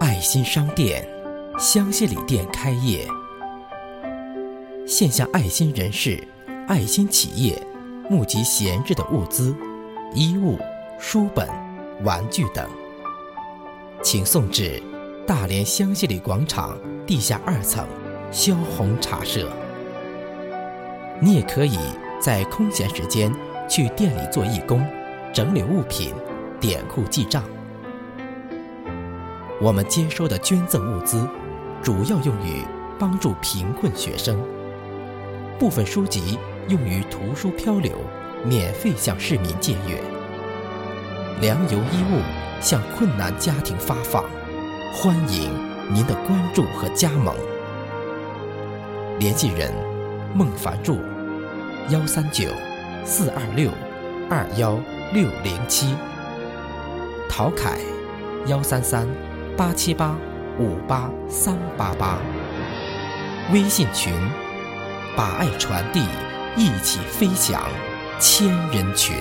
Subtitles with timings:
[0.00, 1.06] 爱心商店，
[1.58, 3.06] 香榭里店开业，
[4.86, 6.22] 线下爱心人士、
[6.66, 7.60] 爱心企业
[8.08, 9.54] 募集闲置的物资、
[10.14, 10.58] 衣物、
[10.98, 11.46] 书本、
[12.02, 12.66] 玩具等，
[14.02, 14.82] 请送至
[15.26, 17.86] 大连香榭里广场地下二层
[18.30, 19.50] 萧红茶社。
[21.20, 21.78] 你也可以
[22.20, 23.32] 在空闲时间
[23.68, 24.84] 去店里做义工，
[25.32, 26.14] 整理物品，
[26.58, 27.44] 点库记账。
[29.60, 31.28] 我们接收的捐赠物资，
[31.82, 32.64] 主要用于
[32.98, 34.38] 帮助贫困学生，
[35.58, 37.92] 部分书籍用于图书漂流，
[38.44, 40.00] 免费向市民借阅。
[41.40, 42.20] 粮油衣物
[42.60, 44.24] 向困难家庭发放，
[44.94, 45.52] 欢迎
[45.92, 47.34] 您的关注和加盟。
[49.18, 49.72] 联系人：
[50.34, 50.98] 孟凡柱，
[51.90, 52.44] 幺三九
[53.10, 53.70] 四二六
[54.28, 54.78] 二幺
[55.14, 55.94] 六零七。
[57.26, 57.78] 陶凯，
[58.46, 59.08] 幺三三。
[59.56, 60.14] 八七八
[60.58, 62.18] 五八三八八，
[63.50, 64.12] 微信群，
[65.16, 66.04] 把爱传递，
[66.54, 67.62] 一起飞翔，
[68.20, 69.16] 千人群。